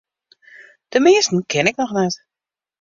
De 0.89 0.99
measten 0.99 1.45
ken 1.45 1.65
ik 1.65 1.75
noch 1.75 1.91
net. 1.91 2.25